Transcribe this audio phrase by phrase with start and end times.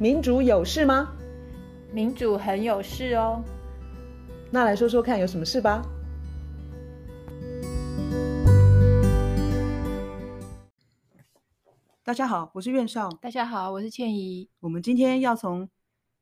[0.00, 1.12] 民主有事吗？
[1.92, 3.44] 民主很有事哦。
[4.50, 5.82] 那来说说看，有什么事吧？
[12.02, 13.10] 大家好，我是苑少。
[13.20, 14.48] 大家好，我是倩怡。
[14.60, 15.68] 我们今天要从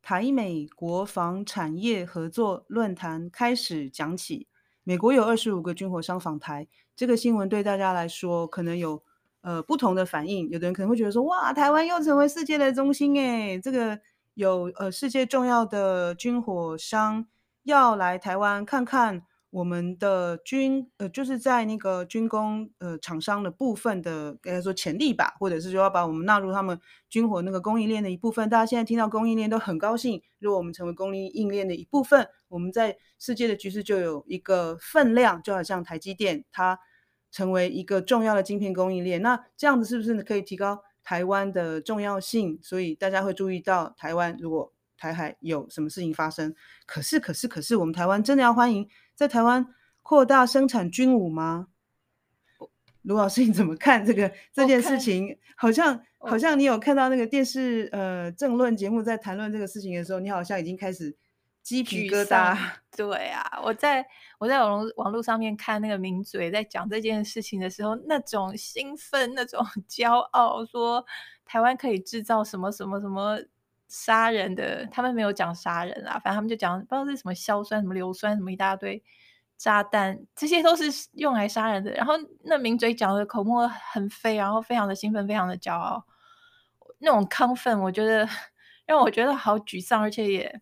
[0.01, 4.49] 台美国防产业合作论坛开始讲起。
[4.83, 6.67] 美国有二十五个军火商访台，
[6.97, 9.01] 这个新闻对大家来说可能有
[9.41, 10.49] 呃不同的反应。
[10.49, 13.99] 有的人可能会觉得说，哇，台湾又成为世界的中心诶，这个
[14.33, 17.25] 有呃世界重要的军火商
[17.63, 19.23] 要来台湾看看。
[19.51, 26.79] 我们的军呃，就是在那个军工呃厂商的部分的，应该说潜力吧，或者是说要把我们纳入他们
[27.09, 28.47] 军火那个供应链的一部分。
[28.47, 36.79] 大家现在听到供应链都很高兴，如果我们成为供应链的一部分，我们在世界的局势就有一个分量，就好像台积电它
[37.31, 39.21] 成为一个重要的晶片供应链。
[39.21, 42.59] 那这样子是不是可以提高台湾的重要性？
[42.61, 46.53] 所以大家会注意到台湾，如果台海有什么事情发生，
[46.85, 48.87] 可是可是可是，我们台湾真的要欢迎。
[49.15, 49.65] 在台湾
[50.01, 51.67] 扩大生产军武吗？
[53.03, 55.37] 卢老师，你怎么看这个这件事情？
[55.55, 61.15] 好像好像你有看到那个电视呃政论节目在谈论这个事情的时候，你好像已经开始
[61.61, 62.57] 鸡皮疙瘩。
[62.95, 64.05] 对啊，我在
[64.39, 71.05] 我在网络网络上面看那个名嘴在讲这件事情的时候，那种兴奋，那种 骄傲，说
[71.45, 73.39] 台湾可以制造什么什么什么。
[73.91, 79.03] 杀人的，他们没有讲杀人啊，反正他们就讲不知道是什么硝酸、什么硫酸、什么一大堆
[79.57, 81.89] 炸弹，这些都是用来杀人的。
[81.93, 86.05] 然后那名嘴讲的口沫很飞，然后非常的兴奋，非常的骄傲，
[86.99, 88.29] 那种亢奋，我觉得
[88.85, 90.61] 让我觉得好沮丧，而且也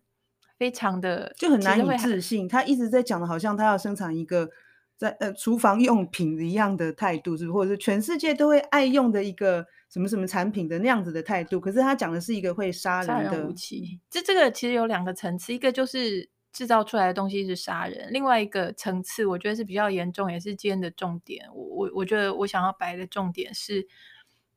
[0.58, 2.48] 非常的就很难以置信。
[2.48, 4.50] 他一直在讲的，好像他要生产一个
[4.96, 7.52] 在呃厨房用品一样的态度，是不是？
[7.52, 9.66] 或者是全世界都会爱用的一个。
[9.88, 13.98] 什么什么产品的那样子的态度，可是他讲的是一个会杀人的人武器。
[14.10, 21.46] 这这个其实有两个层次，一个就是制造出来的东西是杀人，另外一个层次我觉得是比较严重，也是今天的重点。
[21.54, 23.88] 我我我觉得我想要摆的重点是，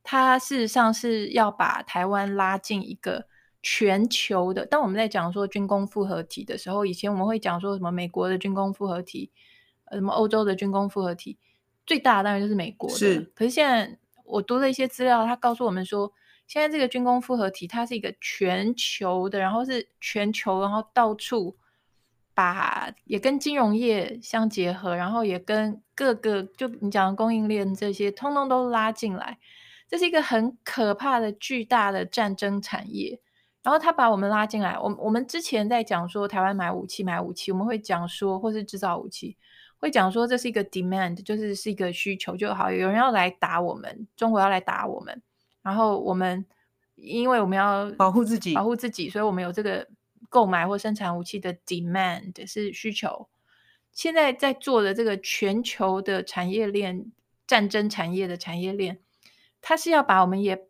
[0.03, 3.25] 他事实上是要把台湾拉进一个
[3.61, 4.65] 全球的。
[4.65, 9.31] 当我们在讲说军工复合体的时候，以前我们会讲说什么美国的军工复合体，
[9.85, 11.37] 呃，什么欧洲的军工复合体，
[11.85, 12.95] 最大的当然就是美国的。
[12.95, 13.97] 是，可是现在。
[14.23, 16.09] 我读了一些资料，他告诉我们说，
[16.47, 21.57] 现在这个军工复合体，它是一个全球的，然后是全球，然后到处
[22.33, 29.37] 把也跟金融业相结合，然后也跟各个就你讲的供应链这些，通通都拉进来，
[29.89, 33.19] 这是一个很可怕的巨大的战争产业。
[33.63, 39.37] 然后他把我们拉进来，我我们之前在讲说台湾买武器买武器，我们会讲说或是制造武器。
[39.77, 45.19] 会讲说这是一个 demand，就是是一个需求就好，有人要来打我们，中国要来打我们，
[45.63, 46.45] 然后我们
[46.93, 49.87] 因为我们要保护自己，保护自己，所以我们有这个
[50.29, 53.27] 购买或生产武器的 demand 是需求。
[53.91, 57.11] 现在在做的这个全球的产业链，
[57.47, 58.99] 战争产业的产业链，
[59.61, 60.67] 它是要把我们也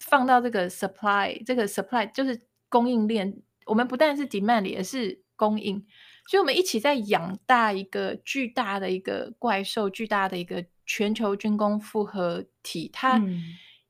[0.00, 5.86] 放到这个 supply，这个 supply 就是供应链，我们不但是 demand，也是供应。
[6.28, 12.88] 所以，我们一起在养大一个巨大的一个怪兽，巨大的一个全球军工复合体。
[12.92, 13.20] 它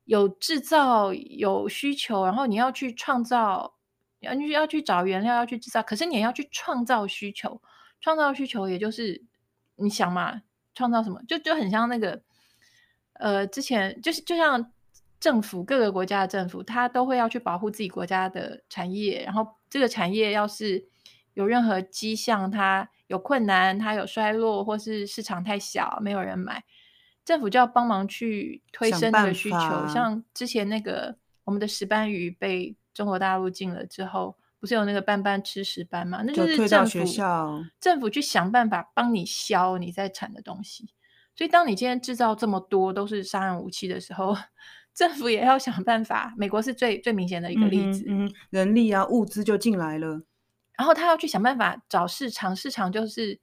[0.04, 3.74] 有制造，有需求，然后你要去创造，
[4.20, 5.82] 要你要去找原料，要去制造。
[5.82, 7.60] 可是你也要去创造需求，
[8.00, 9.22] 创造需求，也就是
[9.76, 10.40] 你想嘛，
[10.74, 11.20] 创造什么？
[11.28, 12.22] 就就很像那个，
[13.14, 14.72] 呃，之前就是就像
[15.20, 20.88] 政府各个国家的政府，他都会要去保护自己国家的产业，然后这个产业要是。
[21.34, 26.64] 有任何迹象，它有困难，它有衰落，或是市场太小，没有人买，
[27.24, 29.86] 政府就要帮忙去推升这个需求。
[29.86, 36.22] 像之前那个我们的石斑鱼被中国大陆禁了之后，不是有那个斑斑吃石斑吗？
[36.26, 36.98] 那就是政府
[37.78, 40.90] 政府去想办法帮你消你在产的东西。
[41.36, 44.36] 所以，当你今天制造这么多都是杀人武器的时候，
[44.94, 46.34] 政府也要想办法。
[46.36, 50.22] 美国是最最明显的一个例子，嗯，嗯，人力啊，物资就进来了。
[50.76, 53.38] 然后他要去想办法找市场，市场就是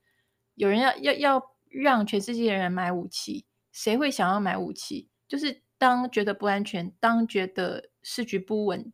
[0.55, 5.07] 有人要要要让全世界的人买武器，谁会想要买武器？
[5.27, 8.91] 就是当觉得不安全，当觉得市局不稳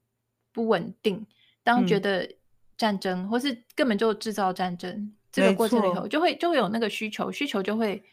[0.51, 1.25] 不稳定，
[1.63, 2.35] 当觉得
[2.75, 8.03] 战争，嗯、或是根本就制造战争这个过程里头，就会就会有那个需求，需求就会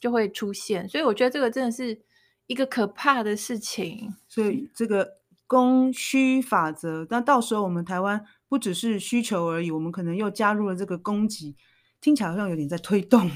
[0.00, 0.88] 就会出现。
[0.88, 2.00] 所以我觉得这个真的是
[2.46, 4.14] 一个可怕的事情。
[4.28, 8.24] 所以这个供需法则，那到时候我们台湾。
[8.46, 11.56] 不只是需求而已，我们可能又加入了这个供给，
[12.00, 13.28] 听起来好像有点在推动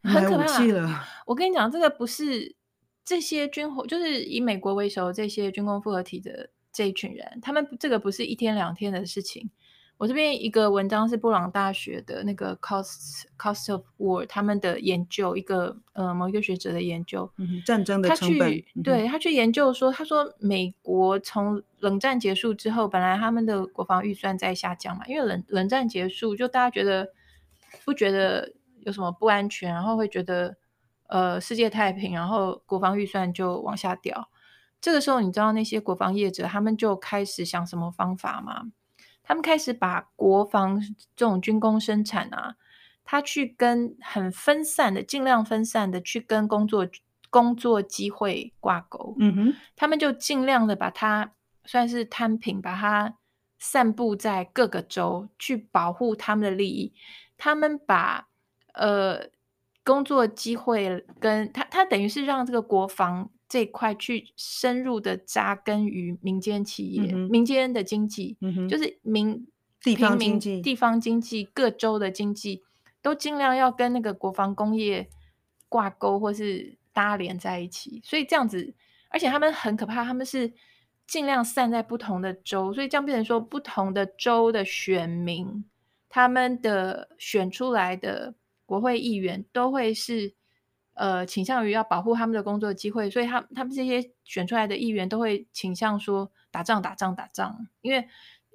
[0.00, 1.04] 买武器了。
[1.26, 2.56] 我跟你讲，这个不是
[3.04, 9.50] 这些军火，就是以美国为首这些军工复合体的这一群人，他们这个不是一天两天的事情。
[10.02, 18.38] 我这边一个文章是布朗大学的那个 cost cost of war 他们的研究，一个呃某一个学者的研究，嗯、战争的成本。
[18.40, 27.08] 他去嗯、对他去研究说，他说美国从冷战结束之后，本来他们的国防预算在下降嘛，因为冷冷战结束，就大家觉得
[27.84, 30.56] 不觉得有什么不安全，然后会觉得
[31.06, 34.28] 呃世界太平，然后国防预算就往下掉。
[34.80, 38.64] 这个时候，你知道那些国防业者他们就开始想什么方法吗？
[39.22, 40.80] 他们开始把国防
[41.16, 42.56] 这种军工生产啊，
[43.04, 46.86] 他去跟很分散的，尽量分散的去跟工作
[47.30, 49.14] 工作机会挂钩。
[49.18, 51.32] 嗯哼，他们就尽量的把它
[51.64, 53.14] 算是摊平，把它
[53.58, 56.92] 散布在各个州，去保护他们的利益。
[57.36, 58.28] 他们把
[58.74, 59.28] 呃
[59.84, 63.30] 工作机会跟他，他等于是让这个国防。
[63.52, 69.46] 这一块去深入的扎根于民间企业、嗯、民间的经济，嗯、就是民
[69.82, 72.62] 地方经济、地方经济、各州的经济，
[73.02, 75.06] 都尽量要跟那个国防工业
[75.68, 78.00] 挂钩或是搭连在一起。
[78.02, 78.74] 所以这样子，
[79.10, 80.50] 而且他们很可怕，他们是
[81.06, 85.62] 尽量散在不同的州，所以这样变成说，不同的州的选民，
[86.08, 88.34] 他们的选出来的
[88.64, 90.32] 国会议员都会是。
[90.94, 98.06] 呃，倾向于要保护他们的工作机会，所以他他们这些选出来的议员都会倾向说打仗打仗打仗，因为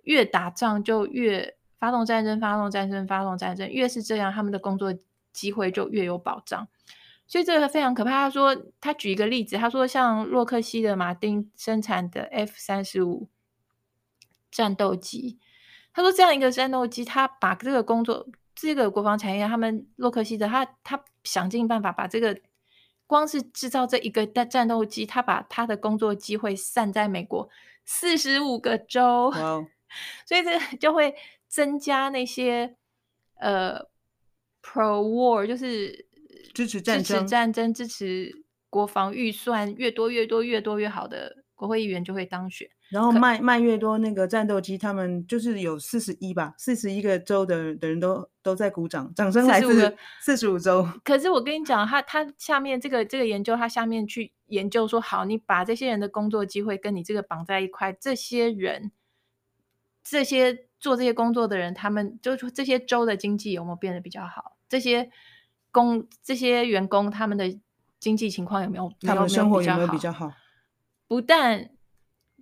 [0.03, 4.93] 越打仗就越发动战争，发动战争，发动战争，越是这样，他们的工作
[5.33, 6.67] 机会就越有保障。
[7.25, 8.11] 所以这个非常可怕。
[8.11, 13.27] 他说，他举一个例子，他说像洛克希德马丁生产的 F 三十五
[14.51, 15.39] 战斗机，
[15.91, 18.27] 他说这样一个战斗机，他把这个工作。
[18.59, 22.41] 这个国防产业，他们洛克希德，他他想尽办法把这个
[23.05, 27.47] 光是制造这一个战战斗机，他把他的工作机会散在美国
[27.85, 29.67] 四十五个州，Wow.
[30.25, 31.13] 所以这就会
[31.47, 32.75] 增加那些
[33.35, 33.79] 呃
[34.63, 36.07] pro war，就是
[36.55, 42.67] 支持战争、支持战争、支持国防预算越多越多越多越好的国会议员就会当选。
[42.89, 50.87] 然后卖卖越多，那个战斗机，他们就是有四十一吧，四十一个州的的人都都在鼓掌，掌声来自四十五州。
[51.03, 58.91] 可是我跟你讲，他他下面这个这个研究，他下面去研究说，好，你把这些人的工作机会跟你这个绑在一块，这些人，
[60.03, 64.55] 这些做这些工作的人，他们就说这些州的经济有没有变得比较好？
[64.69, 65.11] 这些
[65.71, 67.59] 工这些员工他们的
[67.99, 68.91] 经济情况有没有？
[69.01, 70.31] 他们生活有没有比较好？
[71.07, 71.69] 不但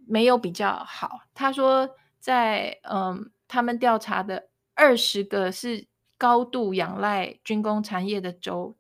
[0.07, 1.22] 没有比较好。
[1.34, 5.88] 他说在，嗯，他们调查的二十个是
[6.18, 8.75] 高度仰赖军工产业的州，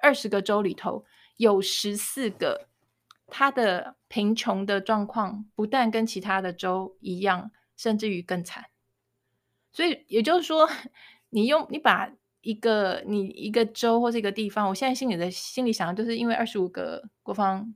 [0.00, 1.04] 二十个州里头
[1.36, 2.68] 有十四个，
[3.26, 8.66] 他的贫穷的状况不但跟其他的州一样，甚至于更惨。
[9.72, 10.68] 所以也就是说，
[11.30, 12.10] 你用你把
[12.40, 17.74] 一个你一个州或是一个地方，我现在心里的心里想的就是，因为二十五个国防。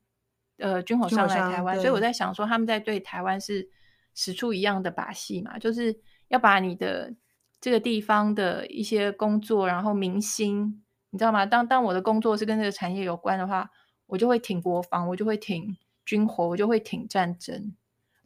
[0.58, 3.68] 呃，军火商来台湾，所以我在想说，他们在对台湾是
[4.14, 7.12] 使出一样的把戏嘛，就是要把你的
[7.60, 11.44] 这个地方的一些工作，然后明星，你知道吗？
[11.44, 13.68] 当当我的工作是跟这个产业有关的话，
[14.06, 17.74] 我就会挺国防，我就会挺军火，我就会挺战争。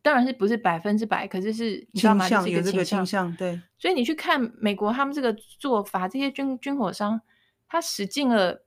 [0.03, 2.29] 当然是不是百分之百，可是是你知道吗？
[2.29, 3.63] 这是一个倾向，对。
[3.79, 7.21] 所以你去看美国他们这个做法，这些军军火商
[7.67, 8.65] 他使尽了，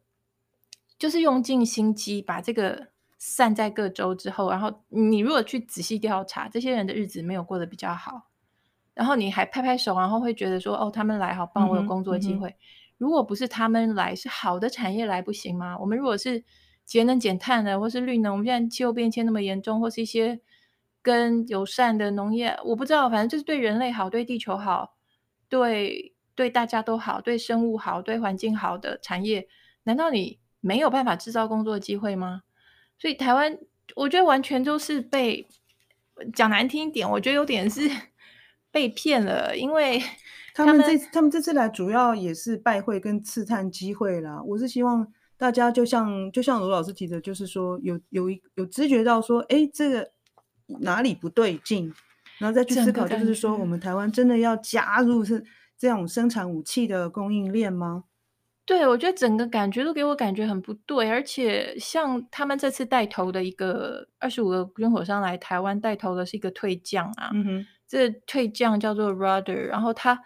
[0.98, 2.88] 就是用尽心机把这个。
[3.20, 8.30] 散在各州之后，然后你如果去仔细调查，这些人的日子没有过得比较好，
[8.94, 12.48] 然后你还拍拍手，然后会觉得说：“哦，他们来好棒，我有工作机会。
[12.48, 12.58] 嗯”
[12.98, 15.78] 嗯、如果不是他们来，是好的产业来不行吗？
[15.78, 16.42] 我们如果是
[16.86, 20.40] 节能减碳的，或是绿能，我们现在气候变迁那么严重，或是一些
[21.02, 24.96] 跟友善的农业，我不知道，反正就是对人类好，对地球好，
[25.50, 29.46] 对对大家都好，对生物好，对环境好的产业，
[29.84, 32.44] 难道你没有办法制造工作机会吗？
[33.00, 33.58] 所以台湾，
[33.96, 35.48] 我觉得完全就是被
[36.34, 37.90] 讲难听一点，我觉得有点是
[38.72, 40.00] 被骗了，因为
[40.54, 44.42] 他们，他们这他们这次来主要也是拜会跟刺探机会啦。
[44.44, 50.12] 我是希望大家就像就像罗老师提的，就是说有有一有知觉到说，哎，这个
[50.82, 51.94] 哪里不对劲，
[52.38, 55.42] 然后再去思考，就是说我们台湾真的要加入是
[55.78, 58.04] 这种生产武器的供应链吗？
[58.70, 70.22] 对，我觉得整个感觉都给我感觉很不对，而且像他们这次带头的一个二十五个军火商来台湾带头的是一个退将啊，嗯哼，这退将叫做 Rudder，然后他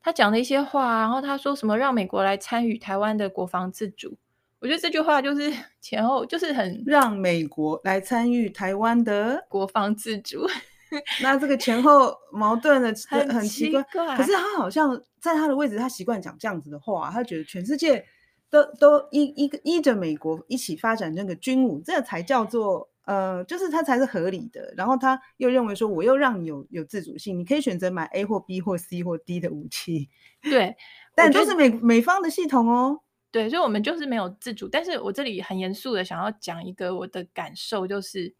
[0.00, 4.16] 他讲的一些话，然后他说什么让美国来参与台湾的国防自主，
[4.60, 10.46] 我觉得这句话就是 前后就是很让美国来参与台湾的国防自主，
[11.22, 13.82] 那这个前后矛盾的 很很奇怪。
[14.16, 18.04] 可是他好像在他的位置，他习惯讲这样子的话，他觉得全世界
[18.48, 24.72] 都都依依个依着美国一起发展那个军武，这才叫做呃，就是他才是合理的。
[24.76, 30.08] 然后他又认为说，我又让你有有自主性，你可以选择买 A 或 B 或 C 或 D 的武器。
[30.42, 30.76] 对，
[31.14, 33.00] 但都是美美方的系统哦。
[33.32, 34.68] 对，所以我们就是没有自主。
[34.68, 38.34] 但是我这里很严肃的想要讲一个我的感受，就是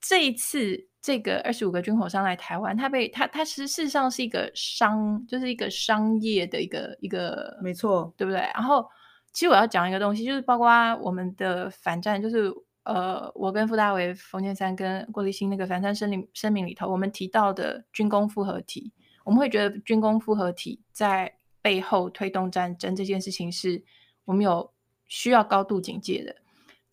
[0.00, 8.40] 这一次这个二十五个军火商来台湾，他被他他实事实上是一个商，就是一个商业的一个一个，没错，对不对？
[8.54, 8.86] 然后
[9.32, 12.52] 其实我要讲一个东西，就是包括我们的反战，就是
[12.84, 18.92] 呃，我跟傅大为、冯建三跟郭立新那个反战声明声明里头，我们提到的军工复合体，
[19.24, 21.34] 我们会觉得军工复合体在。
[21.62, 23.84] 背后推动战争这件事情是
[24.24, 24.72] 我们有
[25.08, 26.34] 需要高度警戒的。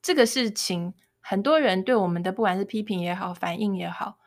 [0.02, 0.94] 这个事情，
[1.30, 4.18] 很多人对我们的不管是批评也好，反应也好，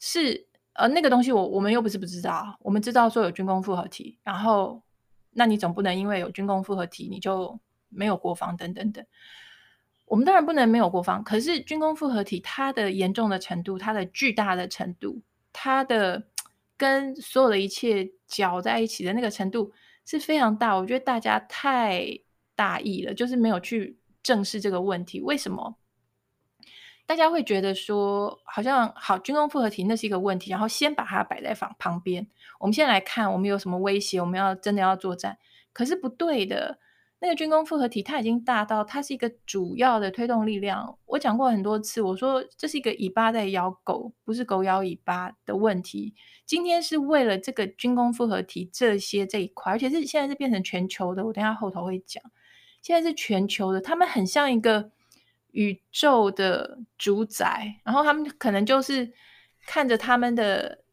[0.00, 4.82] 是呃那个东西我，我们又不是不知道，我们知道说有军工复合体，然后
[5.32, 7.60] 那你总不能因为有军工复合体你就
[7.90, 9.04] 没有国防等等等。
[10.06, 15.20] 我们当然不能没有国防，可是军工复合体它的严重的程度，它的巨大的程度，
[15.52, 16.26] 它的
[16.78, 19.72] 跟所有的一切搅在一起的那个程度。
[20.08, 22.20] 是非常大，我觉得大家太
[22.54, 25.20] 大意了，就是没有去正视这个问题。
[25.20, 25.76] 为什么
[27.06, 32.26] 大家会觉得说，好像好军工复合体那是一个问题，然后先把它摆在旁旁边，
[32.58, 35.38] 我们先来看我们有什么威胁，我们要真的要作战，
[35.72, 36.78] 可是不对的。
[37.18, 40.98] 那个军工复合体，它已经大到它是一个主要的推动力量。
[41.06, 46.14] 我讲过很多次，我说这是一个尾巴在咬狗，不是狗咬尾巴的问题。
[46.44, 51.24] 今天是为了这个军工复合体这些这一块，而且是现在是变成全球的。
[51.24, 52.22] 我等下后头会讲，
[52.82, 54.90] 现在是全球的，他们很像一个
[55.56, 59.12] 宇宙的主宰，然后他们可能就是
[59.66, 60.84] 看着他们的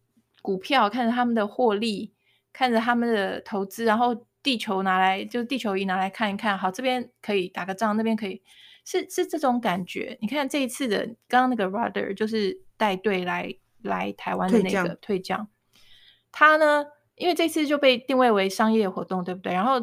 [0.42, 2.14] 股票，看着他们的获利，
[2.52, 4.26] 看着他们的投资，然后。
[4.44, 8.44] 地球拿来就是地球仪拿来看一看，好，这边可以打个仗，那边可以，
[8.84, 10.18] 是是这种感觉。
[10.20, 15.48] 你看这一次的刚刚那个 Rudder 就是带队来来台湾的那个退将，
[16.30, 19.54] 他呢，因为这次就被定位为商业活动，对不对？
[19.54, 19.80] 然后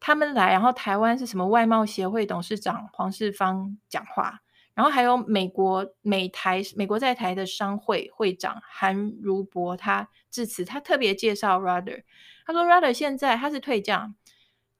[0.00, 4.40] 他们来，然后台湾是什么外贸协会董事长黄世芳讲话，
[4.74, 12.02] 然后还有美国美台美国在台的商会会长韩如博他致辞，他特别介绍 Rudder。
[12.46, 14.16] 他说：“Rudder 现在他是退将，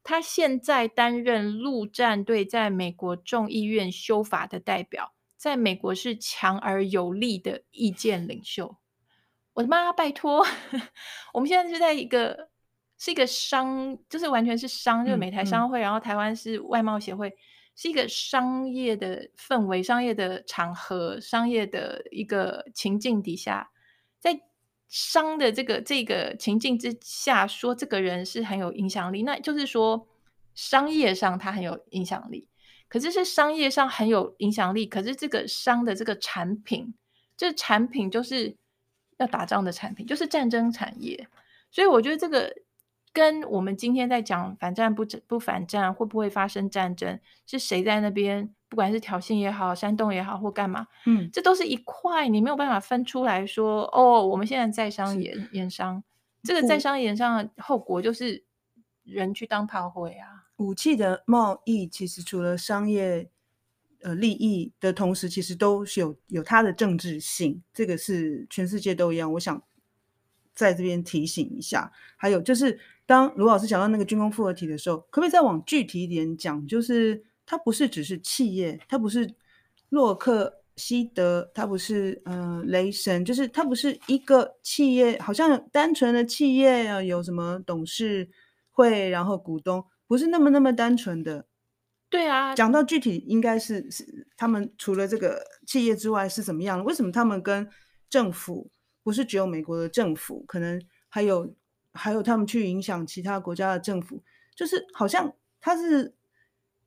[0.02, 8.76] 他现在担任陆战队在美国众议院修法的代表，在美国是强而有力的意见领袖。
[9.52, 10.46] 我的妈，拜托！
[11.34, 12.49] 我们现在是在一个
[13.00, 17.34] 是一个商，就是完全是商，就是美台商会，嗯嗯、然后台湾是外贸协会，
[17.74, 23.72] 是一个商业的氛围、商业的场合、商业的一个情境底下，
[24.20, 24.40] 在。”
[24.92, 30.08] 商的这个这个情境之下，说这个人是很有影响力，那就是说
[30.56, 32.48] 商业上他很有影响力。
[32.88, 36.92] 可是是商业上很有影响力，可是这个商的这个产品，
[37.36, 38.56] 这产品就是
[39.18, 41.28] 要打仗的产品，就是战争产业。
[41.70, 42.52] 所以我觉得这个
[43.12, 48.54] 跟我们今天在讲反战不不反战，会不会发生战争，是谁在那边？
[48.68, 56.00] 不管是挑衅也好，煽动也好，或干嘛，嗯，这都是一块，你没有办法分出来说，哦，我们现在在商言言商，
[56.44, 58.44] 这个在商言商的后果就是
[59.02, 60.46] 人去当炮灰啊。
[60.58, 63.28] 武器的贸易其实除了商业
[64.02, 69.32] 呃利益的同时，其实都是有有它的政治性，这个是全世界都一样。
[69.32, 69.60] 我想
[70.54, 72.78] 在这边提醒一下，还有就是
[73.10, 76.66] 当卢老师讲到那个军工复合体的时候，可不可以再往具体一点讲？
[76.66, 77.24] 就是。
[77.46, 79.28] 它不是只是企业，它不是
[79.88, 88.30] 洛克希德，它不是呃雷神，就是它不是一个企业，好像单纯的企业啊，有什么董事
[88.70, 91.44] 会，然后股东，不是那么那么单纯的。
[92.08, 96.84] 对啊，讲到具体，应该是是他们除了这个企业之外是怎么样？
[96.84, 97.68] 为什么他们跟
[98.08, 98.70] 政府
[99.02, 101.52] 不是只有美国的政府，可能还有
[102.00, 104.22] 还有他们去影响其他国家的政府，
[104.54, 106.14] 就是好像他是。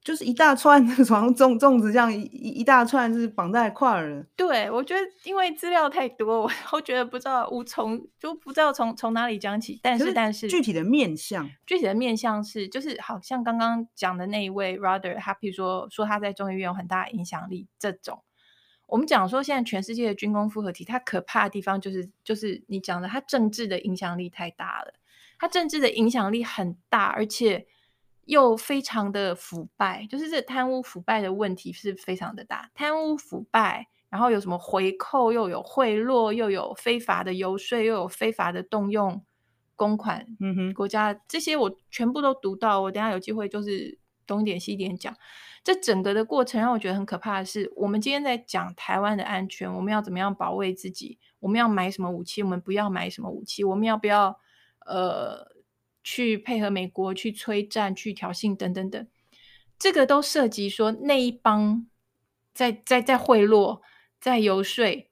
[0.06, 4.26] 就是一大串， 好像粽粽子这样一一大串，就是绑在一块儿了。
[4.36, 9.80] 对，我觉得因为资料太多，我都觉得不知道无从就不知道从从哪里讲起。
[9.82, 18.22] 但是，但是具体的面相，具体的面相是，就是好像刚刚讲的那一位 Rather 他譬如说说他在众议院有很大的影响力，这种
[18.88, 24.94] 我们讲说现在全世界的军工复合体，它可怕的地方就是就是你讲的，它政治的影响力太大了，
[25.44, 27.68] 它政治的影响力很大，而且。
[28.26, 39.22] 又非常的腐败，就是这贪污腐败的问题是非常的大，贪污腐败，然后有什么回扣，又有贿赂，又有非法的游说，又有非法的动用
[39.76, 42.80] 公款，嗯哼，国家这些我全部都读到。
[42.80, 45.14] 我等下有机会就是东一点西一点讲。
[45.62, 51.20] 这整个的过程让我觉得很可怕的是，我们今天在讲台湾的安全，我们要怎么样保卫自己？
[51.42, 52.42] 我们要买什么武器？
[52.42, 53.66] 我们不要买什么武器？
[53.66, 54.40] 我们要不要
[54.86, 55.48] 呃
[56.04, 59.08] 去配合美国去催战、去挑衅等等等？
[59.80, 61.88] 这个都涉及说那一帮
[62.54, 63.82] 在在在贿赂、
[64.20, 65.10] 在游说、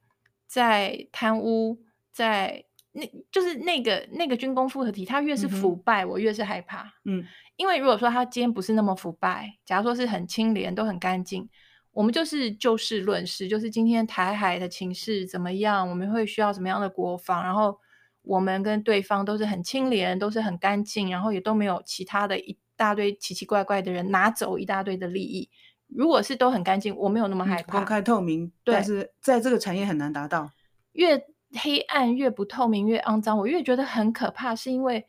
[0.47, 6.93] 在贪污、在那就是那个那个军工复合体，它越是腐败，嗯、我越是害怕。
[7.05, 7.25] 嗯，
[7.55, 11.49] 因为如果说它今天不是那么腐败，假如说是很清廉、都很干净，
[11.91, 17.79] 我们就是就事论事，就是今天台海的情势怎么样，我们会需要什么样的国防，然后
[18.23, 22.57] 我们跟对方都是很清廉、都是很干净，然后也都没有其他的一。
[22.77, 25.47] 大堆奇奇怪怪的人拿走一大堆的利益，
[25.85, 27.77] 如果是都很干净，我没有那么害怕。
[27.77, 30.49] 公开透明，对，但是在这个产业很难达到。
[30.93, 31.23] 越
[31.61, 34.55] 黑暗、越不透明、越肮脏，我越觉得很可怕。
[34.55, 35.05] 是因为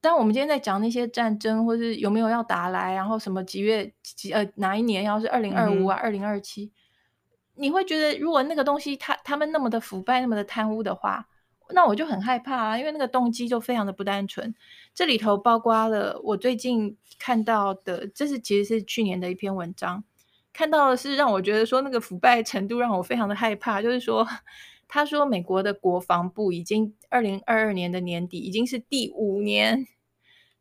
[0.00, 6.72] 当我们今天在讲那些战争，或是有没有要打来，然后什么几月几呃哪一年要是二零二五啊、二零二七，
[7.54, 11.28] 你会觉得如果那个东西他他们那么的腐败、那么的贪污的话。
[11.70, 14.54] 那我就很害怕啊，因为那个动机就非常的不单纯。
[14.94, 20.04] 这里头包括了我最近看到的，这是其实是去年的一篇文章，
[20.52, 23.80] 看到的是让我觉得说那个腐败程度让我非常的害怕。
[23.80, 24.26] 就是说，
[24.86, 29.86] 他说美国的国防部已经二零二二年的年底已经是第五年，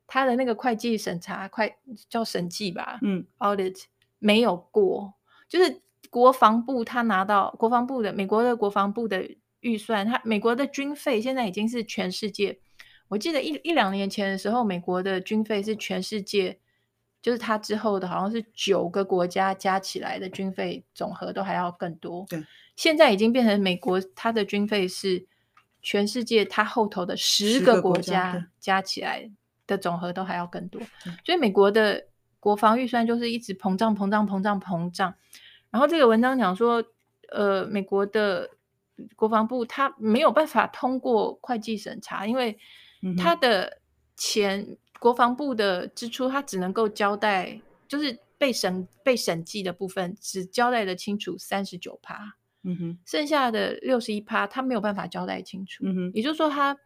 [0.08, 1.76] 他的那个会计审查快
[2.10, 3.84] 叫审计吧，嗯，audit
[4.20, 5.14] 没有过，
[5.50, 9.36] 就是国防部他拿到国防部的美国的国防部的。
[9.64, 12.60] 预算，它美国的军费现在已经是全世界。
[13.08, 16.60] 我记得一一两年前的时候，美国的军费是全世界，
[17.22, 22.26] 就是它之后的好像是九个国家加起来的军费总和都还要更多。
[22.30, 22.44] 对，
[22.76, 25.26] 现在已经变成美国它的军费是
[25.82, 29.32] 全世界它后头的十个国家加起来
[29.66, 30.82] 的总和都还要更多。
[31.24, 32.08] 所以美国的
[32.40, 35.14] 国防预算就是一直膨胀、膨胀、膨胀、膨胀。
[35.70, 36.84] 然后这个文章讲说，
[37.32, 38.50] 呃，美国的。
[39.16, 42.58] 国防部他没有办法通过会计审查，因为
[43.18, 43.80] 他的
[44.16, 56.78] 钱，嗯、国防部的支出，他只能够交代，就是被审被审计的部分，只交代的清楚三十九趴，嗯哼，剩下的六十一趴，他没有办法交代清楚，嗯哼，也就是说，他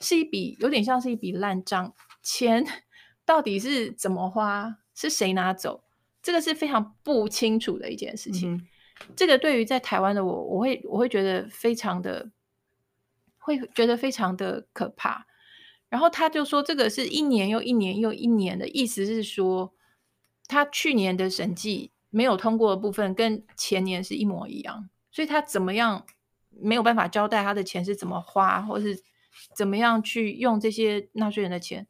[0.00, 2.64] 是一笔有点像是一笔烂账，钱
[3.24, 5.84] 到底是怎么花，是谁拿走，
[6.20, 8.54] 这个是非常不清楚的一件事情。
[8.54, 8.68] 嗯
[9.16, 12.30] 这个对于在台湾的我，我会我会觉得非常的，
[13.38, 15.26] 会觉得非常的可怕。
[15.88, 19.74] 然后他就说，这个是一年又一年又一年的意思是说，
[20.48, 26.06] 他去年的审计没有通过的部分跟前年是一模一样，所以他怎么样
[26.48, 29.02] 没有办法交代他的钱是怎么花，或是
[29.54, 31.86] 怎么样去用这些纳税人的钱，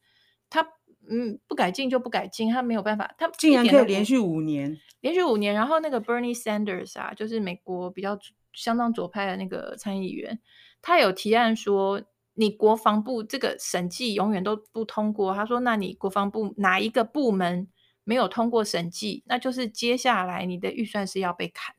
[1.08, 3.12] 嗯，不改进就不改进，他没有办法。
[3.18, 5.54] 他竟然可以连续五年，连续五年。
[5.54, 8.18] 然后那个 Bernie Sanders 啊，就是美国比较
[8.52, 10.38] 相当左派的那个参议员，
[10.80, 12.00] 他有提案说，
[12.34, 15.34] 你国防部这个审计永远都不通过。
[15.34, 17.68] 他说，那你国防部哪一个部门
[18.04, 21.74] 没有通过审计，那就是接下来你的预算是要被砍。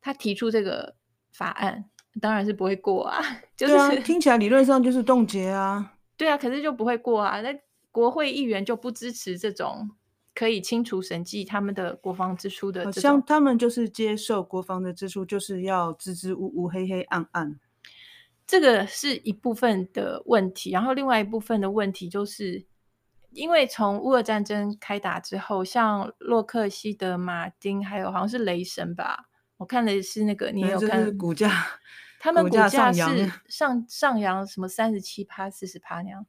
[0.00, 0.96] 他提出这个
[1.32, 1.84] 法案，
[2.20, 3.22] 当然是不会过啊。
[3.56, 5.94] 就是啊，听起来理论上就是冻结啊。
[6.16, 7.40] 对啊，可是就不会过啊。
[7.40, 7.54] 那
[7.94, 9.88] 国会议员就不支持这种
[10.34, 17.60] 可以清除审计他们的国防支出的，像他们就是接受国防的支出就是要支支吾吾、黑黑暗暗，
[18.44, 20.72] 这个是一部分的问题。
[20.72, 22.66] 然后另外一部分的问题就是，
[23.30, 29.28] 因为从乌俄战争开打之后，像洛克希德马丁还有好像是雷神吧，
[29.58, 31.48] 我看的是那个，你有看股价，
[32.18, 36.26] 他们股价是上上扬什么三十七趴、四十趴那样。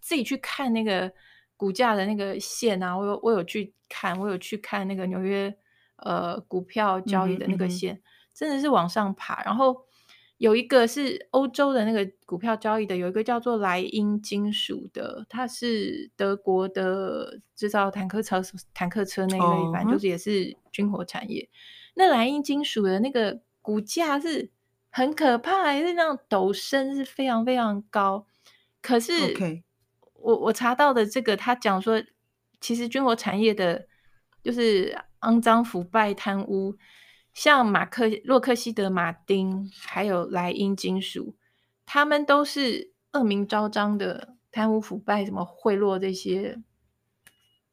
[0.00, 1.12] 自己去看那个
[1.56, 5.54] 股价的那个线啊，我有我有去看，我有去看那个纽约
[5.96, 8.02] 呃股票交易的那个线，嗯嗯、
[8.34, 9.42] 真的是往上爬。
[9.44, 9.76] 然后
[10.38, 18.42] 有一个是欧洲的那个股票交易的，有一个叫做莱茵金属的，它是德国的制造坦克车、
[18.74, 21.42] 坦克车那一类，反正就是也是军火产业。
[21.42, 21.48] 哦、
[21.94, 24.50] 那莱茵金属的那个股价是
[24.90, 28.26] 很可怕，也是那样陡升，是非常非常高。
[28.82, 29.12] 可是。
[30.24, 32.02] 我我查到的这个，他讲说，
[32.58, 33.86] 其实军火产业的，
[34.42, 36.76] 就是肮脏、腐败、贪污，
[37.34, 41.36] 像马克洛克希德马丁，还有莱茵金属，
[41.84, 46.58] 他们都是恶名昭彰的贪污腐败，什么贿赂这些，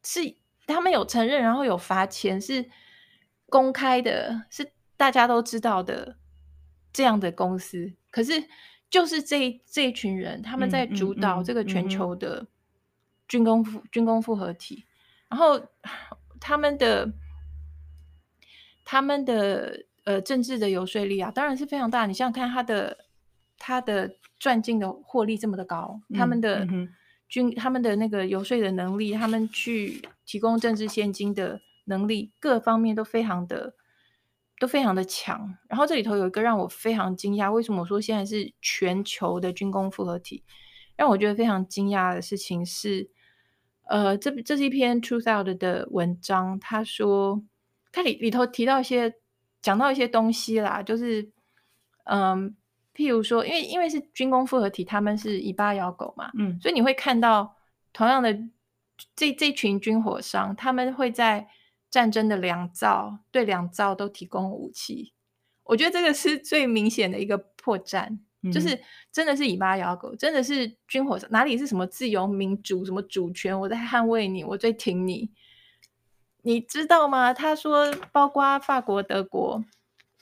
[0.03, 0.35] 是
[0.67, 2.69] 他们有承认，然后有罚钱，是
[3.45, 6.17] 公开的，是大家都知道的
[6.91, 8.43] 这样的公司，可是
[8.91, 12.45] 就是这这一群人，他们在主导这个全球的
[13.27, 14.85] 军工复、嗯嗯嗯、军工复合体，
[15.29, 15.59] 然后
[16.41, 17.11] 他们的
[18.83, 22.05] 他们的呃政治的游说力啊，当然是非常大。
[22.05, 22.97] 你想想看，他的
[23.57, 26.67] 他的赚进的获利这么的高，嗯、他们的
[27.29, 33.73] 军、嗯、他们的那个游说的能力，他们去提供政治现金的能力，各方面都非常的。
[34.61, 40.43] 都非常的强，然后这里头有一个让我非常惊讶，为什么我说现在是全球的军工复合体？
[40.95, 43.09] 让我觉得非常惊讶的事情是，
[43.85, 47.41] 呃，这这是一篇 Truthout 的文章，他说
[47.91, 49.15] 他里里头提到一些，
[49.63, 51.23] 讲到一些东西啦，就是
[52.03, 52.35] 嗯、呃，
[52.93, 57.55] 譬如说，因为因为是军工复合体，他们是以巴咬狗嘛，嗯，所以你会看到
[57.93, 58.31] 同样的
[59.15, 61.47] 这这群军火商，他们会在。
[61.91, 65.13] 战争的两造对两造都提供武器，
[65.65, 68.79] 我觉得这个是最明显的一个破绽，嗯、就是
[69.11, 75.29] 真的是以巴咬狗，真的是军火哪里是什么自由民主什么主权，我在捍卫你，我最挺你，
[76.43, 77.33] 你知道吗？
[77.33, 79.61] 他说，包括法国、德国，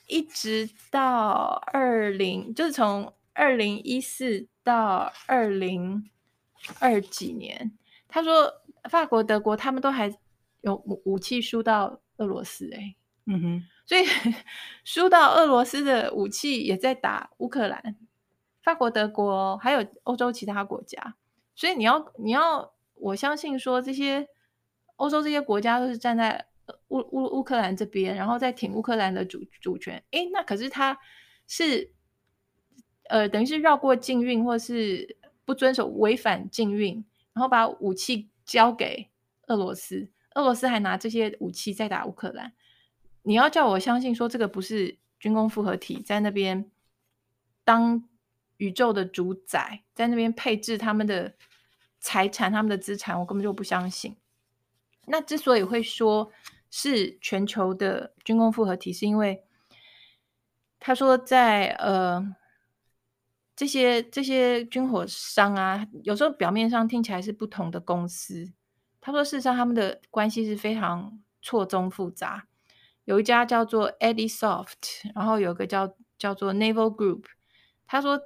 [0.08, 6.10] 一直到二零，就是从二零一四到二零
[6.80, 7.78] 二几年，
[8.08, 8.52] 他说
[8.90, 10.12] 法国、德国他们都还。
[10.62, 12.96] 有武武器输到俄罗斯哎、欸，
[13.26, 14.02] 嗯哼，所以
[14.84, 17.96] 输到俄罗斯的武器也在打乌克兰、
[18.62, 21.16] 法国、德国，还有欧洲其他国家。
[21.54, 24.28] 所以你要你要我相信说，这些
[24.96, 26.46] 欧洲这些国家都是站在
[26.88, 30.02] 乌乌乌克兰这边，然后再挺乌克兰的主主权。
[30.10, 30.98] 哎，那可是他
[31.46, 31.92] 是
[33.08, 39.10] 呃，等于是绕过禁运，或是不遵守违反禁运，然后把武器交给
[39.48, 40.10] 俄罗斯。
[40.34, 42.52] 俄罗斯还拿这些武器在打乌克兰，
[43.22, 46.70] 你要叫我相信说这个不是军工复合体在那边
[47.64, 48.04] 当
[48.58, 51.34] 宇宙的主宰，在那边配置他们的
[51.98, 54.16] 财产、他们的资产，我根本就不相信。
[55.06, 56.30] 那之所以会说
[56.70, 59.42] 是全球的军工复合体，是因为
[60.78, 62.36] 他说在呃
[63.56, 68.52] 这些这些军火商啊，有时候表面上听起来是不同的公司。
[69.00, 72.46] 他说：“事实上，他们的关系是非常错综复杂。
[73.04, 77.24] 有一家叫做 Edisoft，然后有一个叫叫做 Naval Group。
[77.86, 78.20] 他说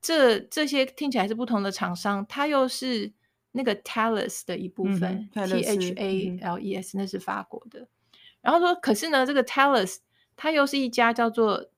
[0.00, 3.12] 这，这这些听起来是不同的厂商，它又是
[3.52, 5.28] 那个 Thales 的一部分。
[5.34, 7.88] 嗯、T H A L E S，、嗯、那是法国的。
[8.40, 9.96] 然后说，可是呢，这个 Thales
[10.36, 11.70] 它又是一家叫做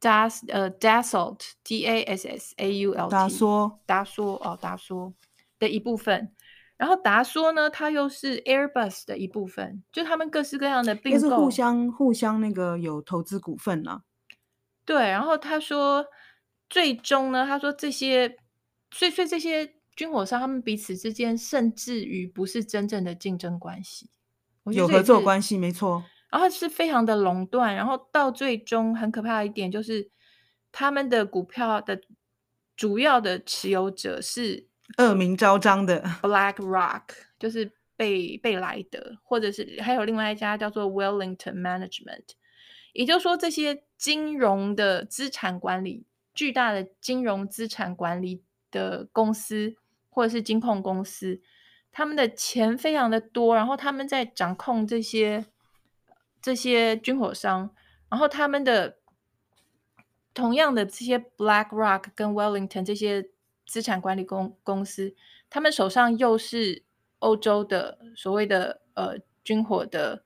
[0.00, 5.12] Das 呃 Dassault，D A S S A U L T，达索达索哦达索
[5.58, 6.32] 的一部分。”
[6.82, 14.02] 然后达说呢，它又是 Airbus 的一部分，就他们各式各样的并购，是互相互相那个有投资股份啊。
[14.84, 16.04] 对，然后他说，
[16.68, 18.36] 最终呢，他说这些，
[18.90, 24.10] 所以所以这些军火商他们彼此之间，甚至于不是真正的竞争关系，
[24.64, 26.02] 有合作关系，没错。
[26.30, 30.10] 然后是非常的垄断，然后到最终很可怕的一点就是，
[30.72, 32.00] 他们的股票的
[32.74, 34.71] 主要的持有者是。
[34.98, 37.02] 恶名昭彰的 BlackRock
[37.38, 42.24] 就是贝贝莱德，或者是还有另外一家叫做 Wellington Management，
[42.92, 49.76] 也就是说，这些金融的资产管理、巨大的金融资产管理的公司，
[50.10, 51.40] 或者是金控公司，
[51.90, 55.46] 他们的钱非常的多，然后他们在掌控这些
[56.40, 57.74] 这些军火商，
[58.10, 58.98] 然后他们的
[60.34, 63.30] 同样的这些 BlackRock 跟 Wellington 这些。
[63.72, 65.14] 资产管理公公司，
[65.48, 66.82] 他们手上又是
[67.20, 70.22] 欧洲的所谓的呃军火的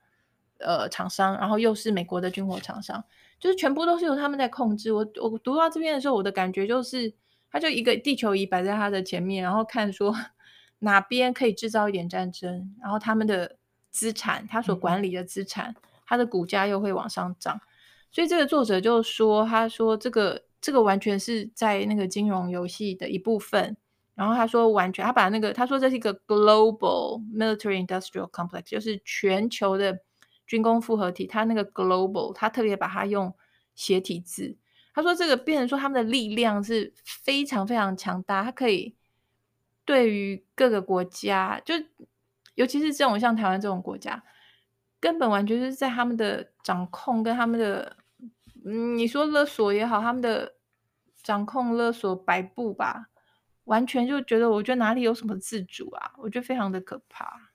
[0.58, 3.04] 呃厂商，然后又是美国的军火厂商，
[3.38, 4.92] 就是全部都是由他们在控制。
[4.92, 7.14] 我我读到这边的时候，我的感觉就是，
[7.48, 10.12] 他就一个地球仪摆在他的前面，然后看说
[10.80, 13.58] 哪边可以制造一点战争，然后他们的
[13.92, 17.60] 资产，他所管理的资产，他的股价又会往上涨。
[18.10, 20.42] 所以这个作者就说，他说这个。
[20.66, 23.76] 这个完全是在那个金融游戏的一部分。
[24.16, 30.00] 然后他说，完全他把那个他说这是一个 global military industrial complex，就是全球的
[30.44, 31.24] 军工复合体。
[31.24, 33.32] 他那个 global，他特别把它用
[33.76, 34.56] 斜体字。
[34.92, 38.96] 他说这个变成说他们的力量是非常非常强大，它可以
[39.84, 41.74] 对于各个国家，就
[42.56, 44.20] 尤其是这种像台湾这种国家，
[44.98, 47.96] 根本完全是在他们的掌控跟他们的，
[48.64, 50.55] 你说勒索也好，他们的。
[51.26, 53.08] 掌控勒索摆布吧，
[53.64, 56.12] 完全就觉得，我觉得哪里有什么自主啊？
[56.18, 57.50] 我觉得非常的可怕。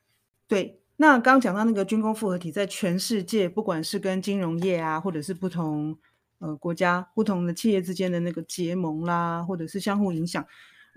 [0.46, 5.98] 对，那刚刚讲到那个军工复合体，在全世界，不管是跟金融业啊，或者是不同
[6.40, 10.46] 呃国家、不同的企业之间的那个结盟啦，或者是相互影响，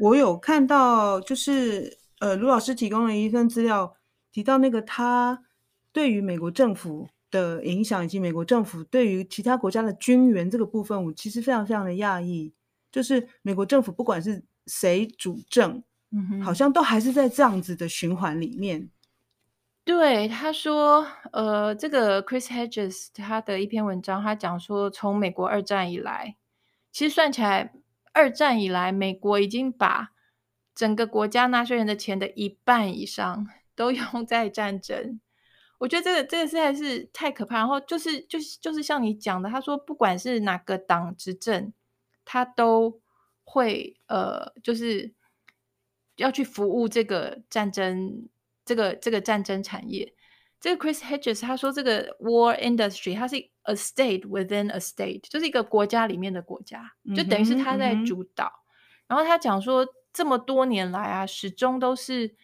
[0.00, 3.94] 我有看到，就是呃卢老师提供了一份资料，
[4.32, 5.44] 提到那个他
[5.92, 12.52] 对于美国政府的影响，以及美国政府对于其他国家的军援这个部分，我其实非常非常的讶异，
[12.94, 18.88] 就是美国政府不管是谁主政，嗯哼，好像都还是在这样子的循环里面。
[19.84, 26.36] 对，他说，呃，这个 Chris Hedges 他的一篇文章，他讲说，从美国二战以来，
[26.92, 27.72] 其实算起来，
[28.12, 30.12] 二战以来，美国已经把
[30.72, 35.18] 整个国家纳税人的钱的一半以上都用在战争。
[35.78, 37.56] 我觉得这个这个实在是太可怕。
[37.56, 41.72] 然后就是就是就是像你讲的，他说，不管是哪个党执政，
[42.24, 43.00] 他都
[43.44, 45.14] 会呃，就是
[46.16, 48.28] 要去服务这个战争。
[48.66, 50.14] 这个这个战争产业，
[50.58, 58.46] 这个 Chris Hedges 他说，这个 war industry 它是 a state within a state，就是一个国家里面的国家，就等于是他在主导。
[58.46, 58.64] 嗯、
[59.08, 62.34] 然后他讲说，这么多年来啊，始终都是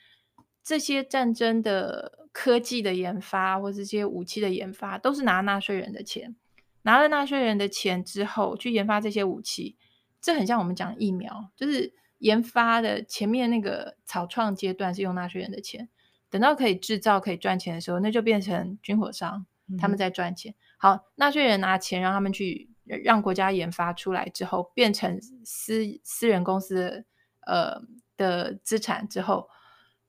[0.62, 6.36] 这些战争的科技的研发或这些武器的研发，都是拿纳税人的钱，
[6.82, 9.76] 拿了纳税人的钱之后去研发这些武器。
[10.20, 15.88] 这很像我们讲疫苗，就是研发的前面那个草创阶段是用纳税人的钱。
[16.28, 19.46] 等到可以制造、可以赚钱的时候，那就变成军火商，
[19.78, 20.52] 他们在赚钱。
[20.52, 27.04] 嗯、好，纳税人拿钱让他们去让国家研发出来之后，变成私私人公司的
[27.46, 27.82] 呃
[28.16, 29.48] 的资产之后，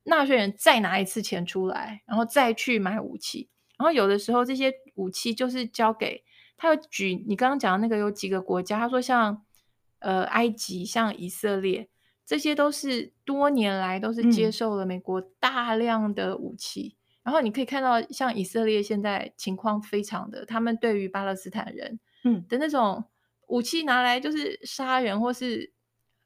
[0.03, 3.49] 纳税人再拿一次钱出来，然后再去买武器。
[3.79, 6.23] 然后有的时候这些武器就是交给
[6.61, 6.69] 他。
[6.69, 9.43] 有举你刚刚讲的那个有几个国家，他说像
[9.99, 11.89] 呃埃及、像以色列。
[12.23, 23.03] 这些都是多年来都是接受了美国大量的武器，嗯、然后你可以看到，像以色列现在情况非常的，他们对于巴勒斯坦人，嗯的那种
[23.47, 25.73] 武器拿来就是杀人，或是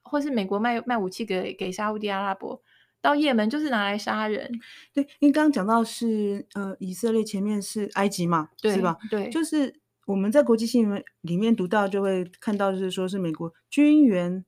[0.04, 2.62] 或是美国卖卖武器给给沙乌地阿拉伯，
[3.02, 4.52] 到也门就是拿来杀人。
[4.94, 8.96] 对，因为刚刚讲到是呃以色列，前面是埃及嘛，对是吧？
[9.10, 14.46] 对，就是我们在国际新闻里面读到，就会看到就是说是美国军援。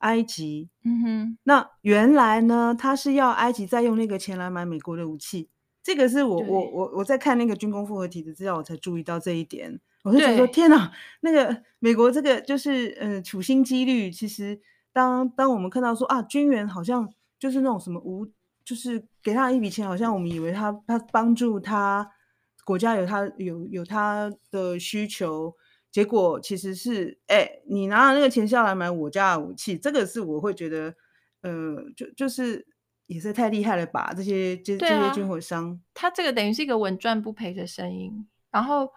[0.00, 5.48] 埃及，嗯哼，那原来呢，他是要埃及再用那个钱来买美国的武器，
[5.82, 9.80] 这个是我我我我在看那个军工复合体的资料，我才注意到这一点。
[10.04, 10.92] 我就觉得说，天哪，
[11.22, 14.60] 那个美国这个就是呃处心积虑，其实
[14.92, 18.26] 当当我们看到说啊，军援好像就是那种什么无，
[18.66, 22.06] 就是给他一笔钱，好像我们以为他他帮助他
[22.66, 25.54] 国家有他有有他的需求。
[25.92, 30.94] 结果其实是，哎、欸，你拿了那个钱下来买我家的武器，这个是我会觉得，
[31.40, 32.66] 呃，就就是
[33.06, 34.12] 也是太厉害了吧？
[34.14, 38.12] 这些这、啊、这些军火商，他这个等于是一个稳赚不赔的生意。
[38.50, 38.92] 然后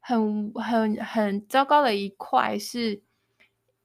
[0.00, 3.02] 很很很糟糕的一块是，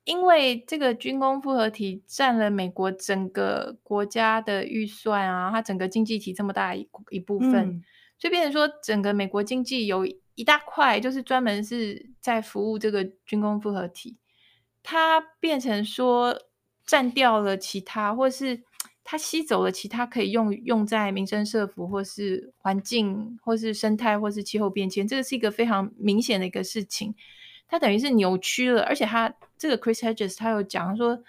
[0.06, 7.84] 因为这个军工复合体占了美国整个国家的预算啊，它整个经济体这么大一一部分，嗯、
[8.18, 10.06] 所以变成说整个美国经济有。
[10.36, 14.18] 一大块就是专门是在服务这个军工复合体，
[14.82, 16.36] 它变成说
[16.88, 18.64] 占掉了其他，或是
[19.04, 27.14] 它吸走了其他可以用用在民生社福，或是环境，或是生态，或是气候变迁，这个是一个非常明显的一个事情。
[27.68, 31.24] 它等于是扭曲了，而且它这个 Chris Hedges 他有讲说，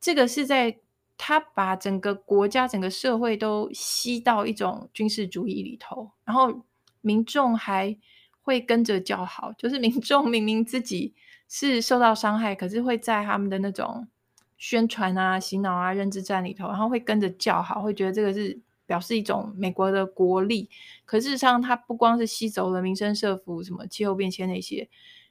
[0.00, 0.76] 这个是在
[1.20, 6.64] 他把整个国家、整个社会都吸到一种军事主义里头，然后
[7.02, 7.98] 民众还。
[8.42, 11.14] 会跟着叫好，就是民众明明自己
[11.46, 14.08] 是受到伤害，可是会在他们的那种
[14.56, 20.68] 宣传啊、洗脑啊、认知战里头，然后会跟着叫好，会觉得这个是表示一种美国的国力。
[21.04, 24.88] 可事实上，它不光是吸走了民生社福、什么气候变迁那些，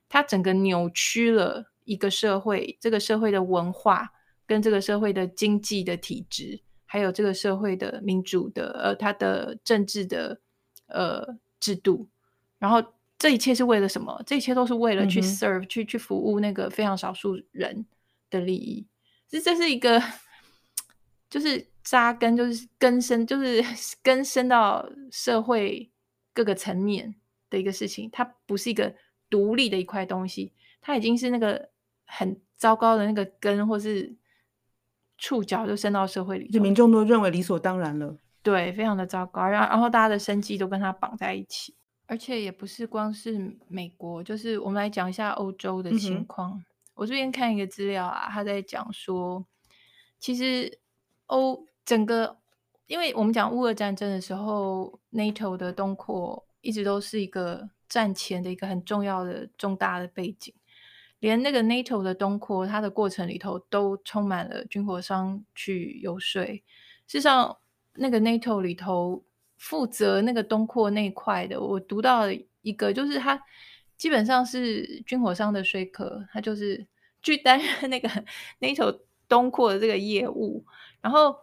[0.08, 4.12] 它整个扭曲了一个社会，这个社会的文化
[4.50, 10.42] 跟这个社会的经济的体制，还有这个社会的民主的呃，它的政治的
[10.88, 12.10] 呃制度，
[12.58, 12.84] 然后。
[13.22, 14.24] 这一切是为了什么？
[14.26, 17.86] 这一切都是为了去 serve、嗯、去去服务那个非常少数人
[18.30, 18.88] 的利益。
[19.28, 20.02] 这这是一个，
[21.30, 23.62] 就是扎根，就是根深，就是
[24.02, 25.92] 根深到社会
[26.34, 27.14] 各个层面
[27.50, 28.10] 的一个事情。
[28.10, 28.96] 它不是一个
[29.30, 31.72] 独立的一块东西，它已经是那个
[32.06, 34.16] 很糟糕的那个根，或是
[35.20, 38.18] 触角就伸到社会里，就民众都认为理所当然了。
[38.42, 39.46] 对，非常的糟糕。
[39.46, 41.76] 然后，然后大家的生计都跟他绑在一起。
[42.08, 46.52] 而且也不是光是美国，就是我们来讲一下欧洲的情况。
[46.54, 49.46] 嗯、我这边看一个资料啊，他在讲说，
[50.18, 50.80] 其实
[51.28, 52.38] 欧整个
[52.88, 60.52] 因为我们讲乌俄战争的时候，NATO 的东扩一直都是一个战前的一个很重要的重大的背景。
[61.20, 66.44] 连那个 NATO 的东扩，它的过程里头都充满了军火商去游说。
[66.46, 66.62] 事
[67.08, 67.58] 实上，
[67.94, 69.24] 那个 NATO 里头
[69.58, 72.26] 负责那个东扩那一块的，我读到
[72.62, 73.42] 一个，就是他
[73.98, 76.88] 基本上是军火商的说客，他就是
[77.22, 78.10] 去担任那个
[78.60, 80.66] NATO 东扩的这个业务，
[81.02, 81.36] 然后。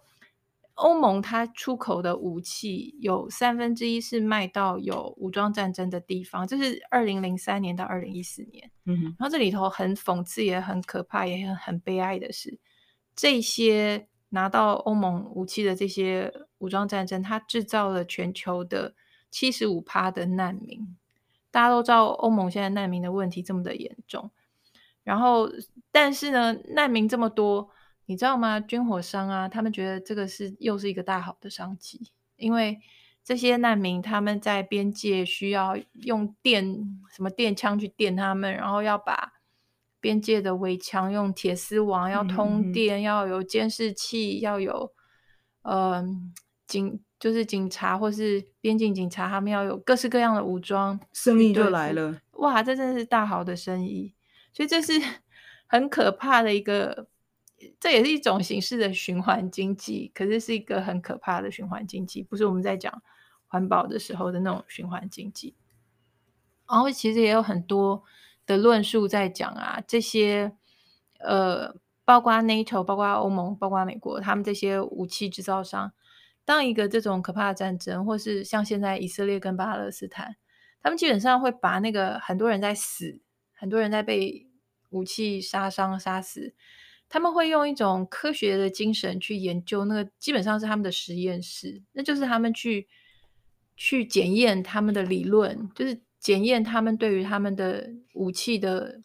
[0.77, 8.71] 欧盟它出口的武器有三分之一是卖到有武装战争的地方，这是二零零三年到二零一四年。
[8.85, 12.59] 嗯哼，然后这里头很讽刺，也很可怕，也很很悲哀的是，
[13.15, 18.95] 这些拿到欧盟武器的这些武装战争，它制造了全球的
[19.31, 20.95] 七十五趴的难民。
[21.51, 24.31] 大家都知道欧盟现在难民的问题这么的严重，
[25.03, 25.49] 然后
[25.91, 27.71] 但是呢，难民这么多。
[28.09, 28.61] 你知道吗？
[28.61, 32.79] 军火商啊，他们觉得这个是又是一个大好的商机，因为
[33.25, 36.65] 这些难民他们在边界需要用电
[37.13, 39.33] 什么电枪去电他们，然后要把
[39.99, 44.93] 边界的围墙用铁丝网要通电，嗯嗯要有监视器，要有
[45.63, 46.05] 呃
[46.69, 52.21] 警就是警察或是边境警察，他们要有各式各样的武装，生意就来了。
[52.35, 54.15] 哇，这真的是大好的生意，
[54.53, 54.93] 所以这是
[55.67, 57.09] 很可怕的一个。
[57.81, 63.03] 这也是一种形式的循环经济，可是是一个很可怕的循环经济，不是我们在讲
[63.47, 65.55] 环保的时候的那种循环经济。
[66.69, 68.03] 然后其实也有很多
[68.45, 70.53] 的论述在讲啊，这些
[71.21, 75.93] 呃，包括 NATO、包括欧盟、包括美国，他们这些武器制造商，
[76.45, 80.37] 当一个这种可怕的战争，或是像现在以色列跟巴勒斯坦，
[80.83, 83.21] 他们基本上会把那个很多人在死，
[83.55, 84.47] 很多人在被
[84.91, 86.55] 武器杀伤、杀死。
[87.09, 92.89] 他们会用一种科学的精神去研究，那个基本上是他们的实验室，那就是他们去
[93.77, 99.01] 去检验他们的理论，就是检验他们对于他们的武器的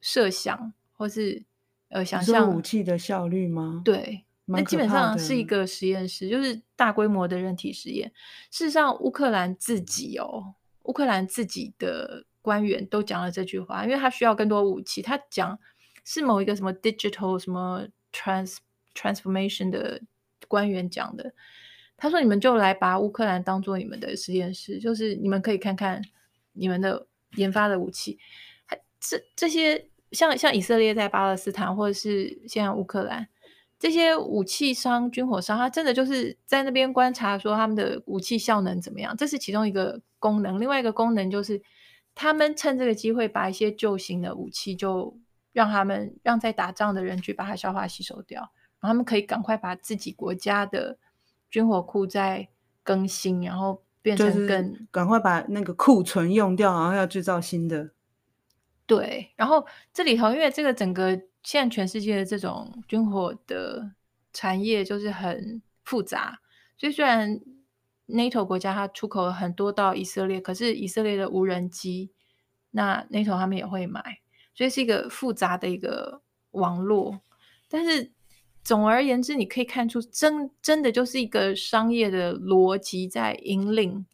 [0.00, 1.42] 设想，或是
[1.88, 3.80] 呃想象武器的效率吗？
[3.82, 8.12] 对，那基本上是一个实验室，就是大规模的人体实验。
[8.50, 15.58] 事实上，乌克兰自己哦，乌克兰自己的官员都讲了这句话，因为他需要更多武器，他讲。
[16.10, 18.56] 是某一个什么 digital 什么 trans
[18.94, 20.00] transformation 的
[20.48, 21.34] 官员讲的。
[21.98, 26.00] 他说：“你们就来把乌克兰当做你们的实验室，就是你们可以看看
[26.54, 28.18] 你们的研发的武器。
[28.98, 33.28] 这这些像像以色列在巴勒斯坦，或者是现在乌克兰
[33.78, 39.14] 这些武器商、军火商，他真的就是在那边观察，说他们的武器效能怎么样。
[39.14, 40.58] 这是其中一个功能。
[40.58, 41.60] 另外一个功能就是，
[42.14, 45.18] 他们趁这个机会把一些旧型的武器就。”
[45.58, 48.40] 让他们让在打仗的人去把它消化吸收掉，
[48.78, 50.96] 然后他们可以赶快把自己国家的
[51.50, 52.48] 军火库再
[52.84, 57.90] 更新，然后变成更赶快把那个库存用掉，然后要制造新的。
[58.86, 63.90] 对，然后这里头因为这个整个现在全世界的这种军火的
[64.32, 66.38] 产业就是很复杂，
[66.76, 67.40] 所以虽然
[68.06, 72.12] NATO 国家它出口了很多到以色列，可是以色列的无人机，
[72.70, 74.20] 那 NATO 他们也会买。
[74.58, 77.20] 所以是一个复杂的一个网络，
[77.68, 78.10] 但是
[78.64, 84.04] 总而言之，你可以看出真真的就是一个商业的逻辑在引领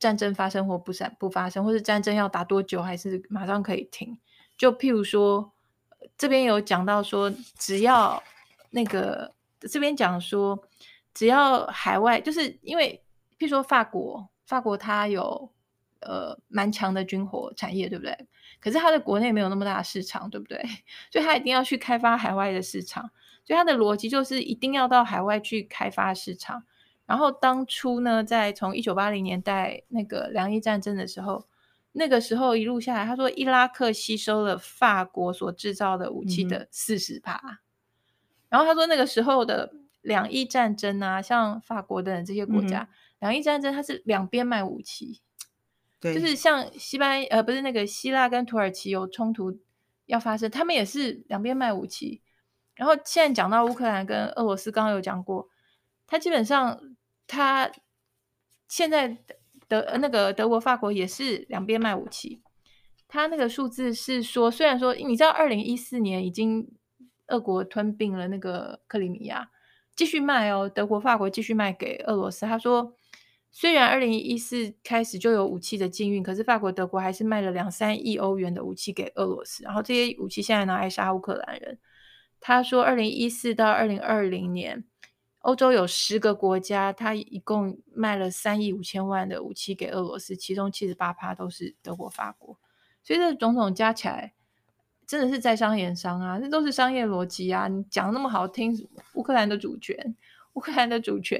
[0.00, 4.18] 战争发生或不发不发生，或是战争要打多久，还是马上可以停。
[4.58, 5.52] 就譬如说，
[6.18, 8.20] 这边有讲到说，只要
[8.70, 10.60] 那个这边讲说，
[11.14, 13.00] 只要海外，就是因为
[13.38, 15.52] 譬如说法国，法国它有
[16.00, 18.26] 呃蛮强的军火产业，对不对？
[18.60, 20.62] 可是它在国内没有那么大的市场，对不对？
[21.10, 23.10] 所以它一定要去开发海外的市场。
[23.42, 26.62] 所以它的逻辑就是一定要到海外去开发市场。
[27.06, 31.48] 然后当初呢，在从一九八零年代那个两伊战争的时候，
[31.92, 37.40] 那个时候一路下来，他说伊拉克吸收了法国所制造的武器的四十趴。
[37.42, 37.58] 嗯、
[38.50, 45.20] 然后他说那个时候的两伊战争啊，像法国等这些国家，两伊、嗯、战争它是两边卖武器。
[46.00, 49.60] 就是像西班呃，不是那个希腊跟土耳其有冲突
[50.06, 52.22] 要发生，他们也是两边卖武器。
[52.74, 55.46] 然后现在讲到乌克兰跟俄罗斯，刚刚有讲过，
[56.06, 56.80] 他基本上
[57.26, 57.70] 他
[58.66, 59.18] 现在
[59.68, 62.40] 德那个德国、法国也是两边卖武器。
[63.06, 66.66] 他那个数字是说，虽然说你知道，二零一四年已经
[67.26, 69.50] 俄国吞并了那个克里米亚，
[69.94, 72.46] 继续卖哦，德国、法国继续卖给俄罗斯。
[72.46, 72.94] 他说。
[73.52, 81.78] 虽然二零一四开始就有武器的禁运，可是法国、德国还是卖了两三亿欧元的武器给俄罗斯，然后这些武器现在拿来杀乌克兰人。
[82.38, 84.84] 他说，二零一四到二零二零年，
[85.40, 92.58] 欧洲有十个国家，他一共卖了三亿五千万的武器给俄罗斯，其中七十八趴都是德国、法国，
[93.02, 94.32] 所以这种种加起来，
[95.06, 97.68] 真的是在商言商啊，这都是商业逻辑啊！
[97.68, 98.72] 你讲那么好听，
[99.14, 100.16] 乌克兰的主权，
[100.54, 101.38] 乌克兰的主权，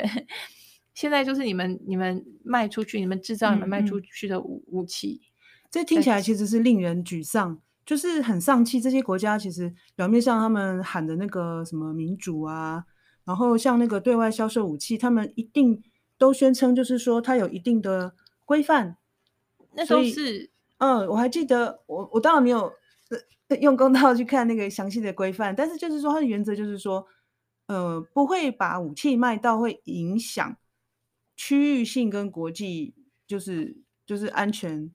[0.95, 5.20] 现在就是你们你们卖出去，你们制造、你们卖出去的武、嗯、武器，
[5.70, 8.80] 这听起来其实是令人沮丧，就是很丧气。
[8.80, 12.84] 这些国家其实表面上他们喊的那个什么民主啊。
[13.22, 15.80] 然后像那个对外销售武器，他们一定
[16.18, 18.12] 都宣称，就是说它有一定的
[18.45, 18.97] 规范。
[19.74, 22.72] 那都是，嗯，我还记得，我我当然没有
[23.61, 27.07] 用公道去看那个详细的规范，但是就是说它的原则就是说，
[27.66, 30.57] 呃，不会把武器卖到会影响
[31.41, 32.95] 区域性跟国际，
[33.26, 33.74] 就是
[34.05, 34.91] 就是安全。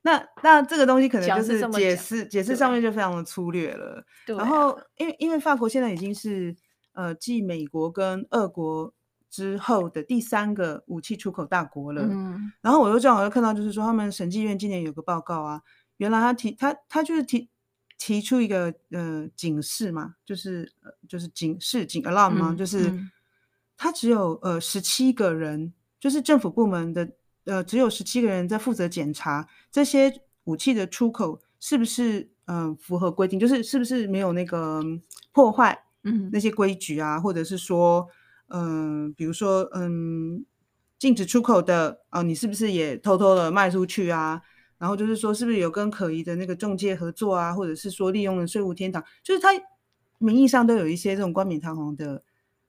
[0.00, 4.04] 那那这个东西可能就是解释解释上面就非常的粗略了。
[4.24, 4.34] 对。
[4.36, 6.56] 然后因为因为法国现在已经是。
[6.96, 8.94] 呃，继美国跟俄国
[9.28, 12.02] 之后的第三个武器出口大国了。
[12.02, 15.60] 嗯，然后我又正好又看到，就是说他们审计院今年有个报告啊，
[15.96, 17.50] 原来他提他他就是提
[17.98, 22.92] 提出一个呃警示嘛，就是呃就是警示警 alarm 嘛，嗯，就是
[23.76, 27.10] 他只有呃十七个人，就是政府部门的
[27.44, 30.12] 呃只有十七个人在负责检查这些
[30.44, 34.82] 武器的出口是不是嗯，呃，符合规定，就是是不是没有那个
[35.32, 35.82] 破坏。
[36.06, 38.06] 嗯，那些规矩啊，或者是说，
[38.48, 40.44] 嗯、呃，比如说，嗯，
[40.98, 44.42] 禁止出口的啊、哦，你是不是也偷偷的卖出去啊？
[44.76, 47.54] 然后就是说，是不是有跟可疑的那个中介合作啊？
[47.54, 49.48] 或者是说，利用了税务天堂，就是他
[50.18, 52.22] 名义上都有一些这种冠冕堂皇的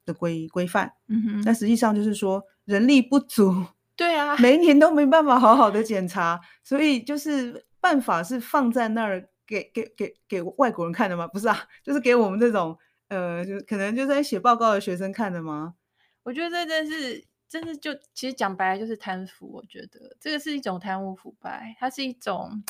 [0.05, 11.27] 的规规范，嗯哼，但实际上就是说人力不足， 对啊，每一年都没办法好好的检查，所以就是办法是放在那儿给给给给外国人看的吗？
[11.27, 12.77] 不是啊，就是给我们这种。
[13.07, 15.75] 呃，就可能就在写报告的学生看的吗？
[16.23, 19.47] 我觉得这真是，真是就其实讲白了就是贪腐。
[19.53, 22.63] 我觉得这个是一种贪污腐败，它是一种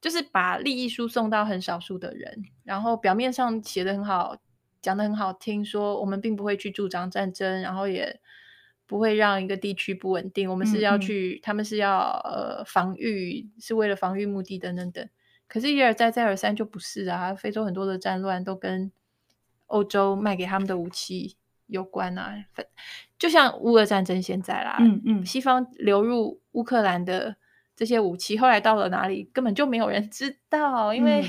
[0.00, 4.36] 就是把利益输送到很少数的人，然后表面上写的很好，
[4.84, 8.20] 讲的很好听，说我们并不会去助长战争，然后也
[8.86, 10.50] 不会让一个地区不稳定。
[10.50, 15.08] 我们是要去，嗯嗯他们是要呃防御，是为了防御目的等等等。
[15.48, 17.34] 可是，一而再，再而三就不是啊。
[17.34, 18.92] 非洲很多的战乱都跟
[19.66, 22.44] 欧洲卖给他们的武器有关啊，
[23.18, 27.36] 就像乌俄战争现在啦，嗯嗯，西方流入乌克兰的
[27.74, 31.24] 这些武器，后来到了哪里，根本就没有人知道，因为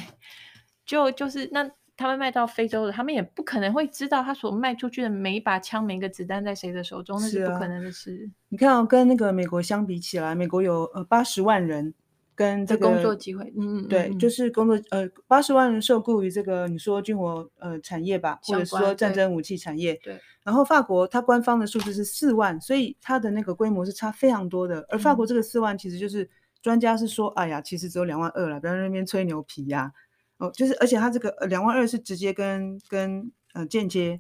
[0.86, 8.30] 就就是那他们卖到非洲的，他们也不可能会知道他所卖出去的每一把枪、每一个子弹在谁的手中，那是不可能的事。
[8.50, 11.94] 你看哦，跟那个美国相比起来，美国有呃八十万人。
[12.38, 20.20] 跟这个工作机会，嗯，对，就是工作，呃，八十万人受雇于这个你说军火呃产业吧，或者是说战争武器产业，对。
[20.44, 24.86] 然后法国它官方的数字是四万，所以它的那个规模是差非常多的。
[24.90, 26.30] 而法国这个四万其实就是
[26.62, 29.94] 专家是说，哎呀，其实只有两万二了，不要在那边吹牛皮呀。
[30.38, 34.20] 哦，就是而且它这个两万二是直接跟跟呃间接。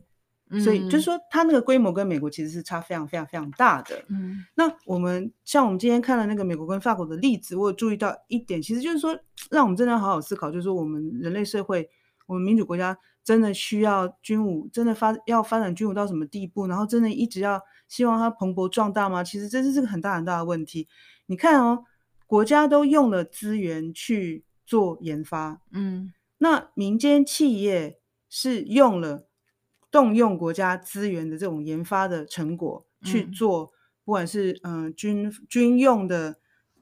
[0.63, 4.05] 所以就是说，它那个规模跟美国其实是差非常非常非常大的。
[4.09, 11.89] 嗯，那我们像我们今天看了那个美国跟法国的例子，我有注意到一点，其实就是说，让我们真的要好好思考，就是说，我们人类社会，
[12.28, 19.24] 我们民主国家真的需要军武，真的发要发展军武到什么地步，然后真的一直要希望它蓬勃壮大吗？
[19.24, 20.88] 其实这是这个很大很大的问题。
[21.26, 21.84] 你看哦，
[22.28, 27.99] 国家都用了资源去做研发，嗯，那民间企业
[28.30, 29.28] 是用了。
[29.91, 33.72] 动用国家资源的这种研发的成果去做，
[34.03, 36.36] 不管是嗯、呃、军军用的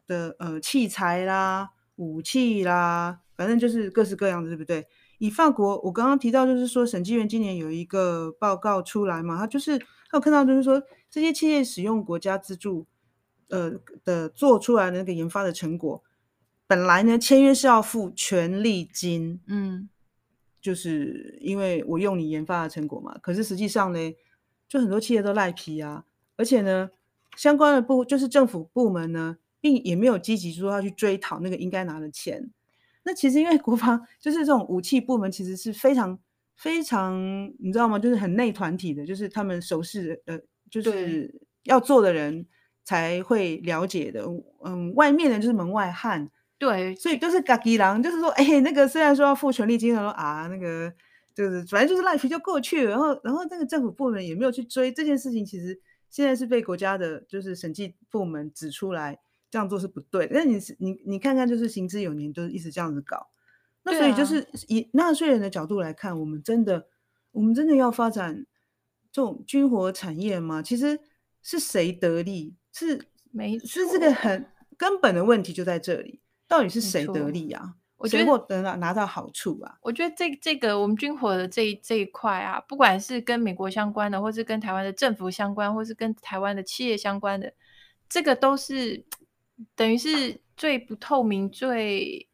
[0.08, 4.88] 的呃器材啦、武器啦，反正就是各式各样的，对不对？
[5.20, 10.82] 以法国，我刚刚提到就是说，审计员今年有一个报告出来嘛，他就是他有看到就是说，
[11.12, 12.88] 这些企业使用国家资助
[13.50, 13.74] 呃
[14.04, 16.02] 的做出来的那个研发的成果，
[16.68, 19.89] 本来呢签约是要付权利金，嗯。
[20.61, 23.99] 就是因为我用你研发的成果嘛，可是实际上呢，
[24.70, 26.05] 就很多企业都赖皮啊，
[26.38, 26.89] 而且呢，
[27.36, 32.49] 相关的部就是政府部门呢，并也没有积极说要去追讨那个应该拿的钱。
[33.03, 36.18] 那其实因为国防就是这种武器部门，其实是非常
[36.55, 37.14] 非常
[37.59, 37.99] 你知道吗？
[37.99, 40.39] 就是很内团体的，就是他们熟识呃，
[40.72, 42.45] 就是要做的人
[42.86, 44.24] 才会了解的。
[44.64, 46.32] 嗯，外面的就是门外汉。
[46.64, 50.89] 对，所以都是嘎吉狼，就是说，哎，那个虽然说要付权利金，他说啊，那个
[51.36, 55.78] 就是反正就是赖皮就过去了，然后然后那个政府部门也没有去追这件事情，其实
[56.09, 59.20] 现在是被国家的就是审计部门指出来
[59.51, 60.30] 这样做是不对。
[60.32, 63.28] 那你你你看看，就是行之有年，都是一直这样子搞。
[63.84, 66.88] 那所以就是以纳税人的角度来看，我们真的
[67.34, 68.45] 我们真的要发展
[69.11, 70.97] 这种军火产业吗，其实
[71.41, 72.55] 是谁得利？
[72.72, 74.45] 是没是这个很
[74.78, 76.22] 根本的问题就在这里，
[76.54, 77.74] 到底是谁得利啊？
[77.97, 79.76] 我觉得获得拿拿到好处啊？
[79.82, 87.51] 我觉得这这个我们军火的这这一块啊，不管是跟美国相关的，或是跟台湾的政府相关，或是跟台湾的企业相关的，
[88.08, 89.04] 这个都是
[89.76, 92.30] 等于是最不透明、最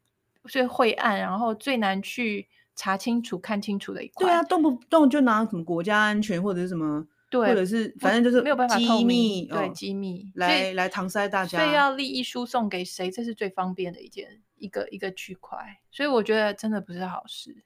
[0.49, 4.25] 最晦暗，然后最难去查清楚、看清楚的一块。
[4.25, 14.41] 对啊，动不动就拿什么国家安全或者是什么，对，或者是反正就是没有办法机密，对机密来来搪塞大家，所以要利益输送给谁，这是最方便的一件。
[14.61, 17.63] 一个一个区块，所以我觉得真的不是好事。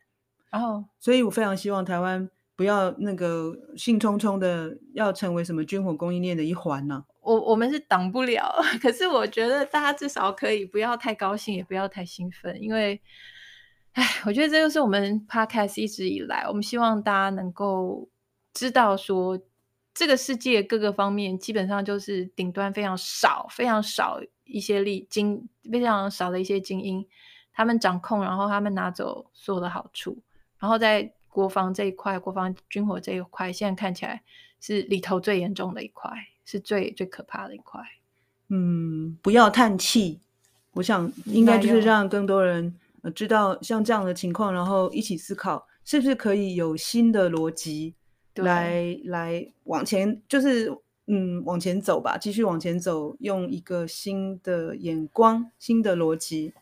[0.51, 7.17] 然后，所以我非常希望台湾不要那个兴冲冲的要成为什么军火供应链的一环呢、啊？
[7.21, 13.01] 我我们是挡不了， 可是我觉得大家至少可以不要太高兴，也不要太兴奋，因为，
[13.93, 18.07] 哎，我觉得这就是我们 Podcast 一直以来，我们希望大家能够
[18.53, 19.39] 知道说，
[19.93, 24.19] 这个世界各个方面基本上就是顶端非常少，非常少。
[24.45, 27.03] 一些力精非常少的一些精英，
[27.53, 30.21] 他们掌控，然后他们拿走所有的好处，
[30.59, 34.21] 然后在国防这一块，国防军火这一块，现在看起来
[34.59, 36.11] 是里头最严重的一块，
[36.43, 37.81] 是最最可怕的一块。
[38.49, 40.19] 嗯，不要叹气，
[40.73, 42.77] 我想应该就是让更多人
[43.15, 47.95] 知道像这样的情况，然后一起思考是不是可以有新的逻辑
[48.35, 50.77] 来来往前，就是。
[51.05, 56.53] 嗯，往前走吧，继续往前走，用一个新的眼光、新的逻辑，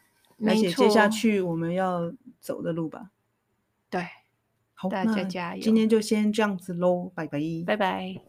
[0.44, 3.12] 而且接下去我们要走的路吧。
[3.92, 4.04] 对，
[4.74, 5.62] 好，大家加油！
[5.62, 8.22] 今天就先这样子喽，拜拜，拜拜。